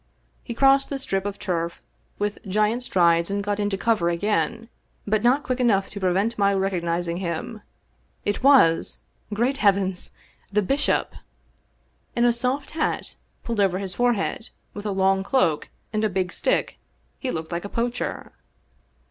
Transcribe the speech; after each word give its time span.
He 0.43 0.55
crossed 0.55 0.89
the 0.89 0.97
strip 0.97 1.27
of 1.27 1.37
turf 1.37 1.79
with 2.17 2.39
giant 2.47 2.81
strides 2.81 3.29
and 3.29 3.43
got 3.43 3.59
into 3.59 3.77
cover 3.77 4.09
again, 4.09 4.67
but 5.05 5.21
not 5.21 5.43
quick 5.43 5.59
enough 5.59 5.91
to 5.91 5.99
prevent 5.99 6.39
me 6.39 6.45
recogniz 6.55 7.07
ing 7.07 7.17
him. 7.17 7.61
It 8.25 8.41
was— 8.41 8.97
^great 9.31 9.57
heavens!— 9.57 10.15
^the 10.55 10.65
bishop! 10.65 11.13
In 12.15 12.25
a 12.25 12.33
soft 12.33 12.71
hat 12.71 13.15
pulled 13.43 13.59
over 13.59 13.77
his 13.77 13.93
forehead, 13.93 14.49
with 14.73 14.87
a 14.87 14.91
long 14.91 15.21
cloak 15.21 15.69
and 15.93 16.03
a 16.03 16.09
big 16.09 16.33
stick, 16.33 16.79
he 17.19 17.29
looked 17.29 17.51
like 17.51 17.63
a 17.63 17.69
poacher. 17.69 18.31